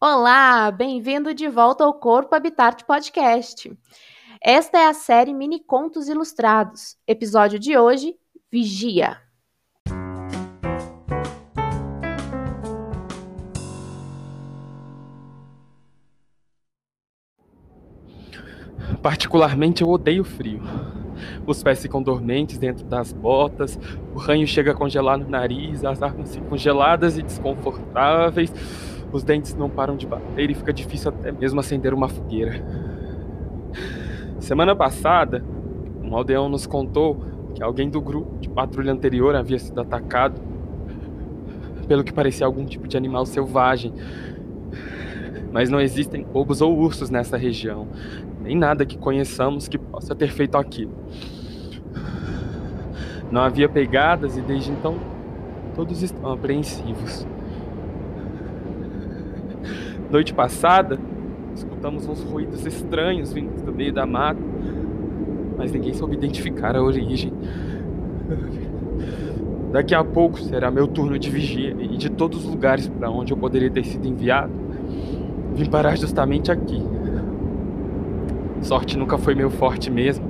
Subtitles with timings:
[0.00, 3.72] Olá, bem-vindo de volta ao Corpo Habitat Podcast.
[4.42, 6.96] Esta é a série Mini Contos Ilustrados.
[7.06, 8.16] Episódio de hoje:
[8.50, 9.18] Vigia.
[19.00, 20.60] Particularmente eu odeio frio.
[21.46, 23.78] Os pés ficam dormentes dentro das botas,
[24.14, 28.52] o ranho chega a congelar no nariz, as armas ficam geladas e desconfortáveis,
[29.14, 32.64] os dentes não param de bater e fica difícil até mesmo acender uma fogueira.
[34.40, 35.44] Semana passada,
[36.02, 37.24] um aldeão nos contou
[37.54, 40.40] que alguém do grupo de patrulha anterior havia sido atacado
[41.86, 43.94] pelo que parecia algum tipo de animal selvagem.
[45.52, 47.86] Mas não existem lobos ou ursos nessa região,
[48.42, 50.92] nem nada que conheçamos que possa ter feito aquilo.
[53.30, 54.96] Não havia pegadas e desde então
[55.72, 57.24] todos estão apreensivos.
[60.10, 60.98] Noite passada,
[61.54, 64.40] escutamos uns ruídos estranhos vindos do meio da mata,
[65.56, 67.32] mas ninguém soube identificar a origem.
[69.72, 73.32] Daqui a pouco será meu turno de vigia e de todos os lugares para onde
[73.32, 74.52] eu poderia ter sido enviado,
[75.54, 76.82] vim parar justamente aqui.
[78.60, 80.24] Sorte nunca foi meu forte mesmo.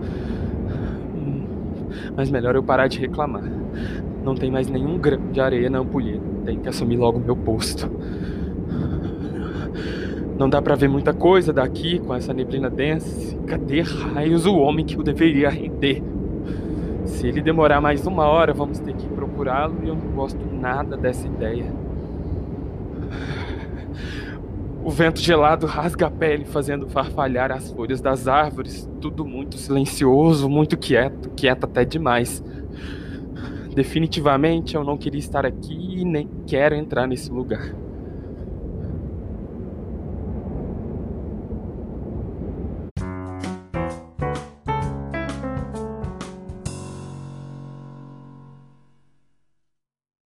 [2.16, 3.44] Mas melhor eu parar de reclamar.
[4.24, 6.24] Não tem mais nenhum grão de areia na ampulheta.
[6.44, 7.90] Tenho que assumir logo meu posto.
[10.38, 13.36] Não dá para ver muita coisa daqui com essa neblina densa.
[13.46, 16.02] Cadê raios o homem que o deveria render?
[17.04, 20.96] Se ele demorar mais uma hora, vamos ter que procurá-lo e eu não gosto nada
[20.96, 21.66] dessa ideia.
[24.82, 28.88] O vento gelado rasga a pele, fazendo farfalhar as folhas das árvores.
[29.00, 32.44] Tudo muito silencioso, muito quieto, quieto até demais.
[33.74, 37.83] Definitivamente eu não queria estar aqui e nem quero entrar nesse lugar.